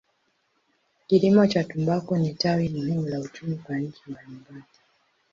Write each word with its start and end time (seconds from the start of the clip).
Kilimo 1.07 1.47
cha 1.47 1.63
tumbaku 1.63 2.17
ni 2.17 2.33
tawi 2.33 2.69
muhimu 2.69 3.07
la 3.07 3.19
uchumi 3.19 3.55
kwa 3.57 3.77
nchi 3.77 4.01
mbalimbali. 4.07 4.63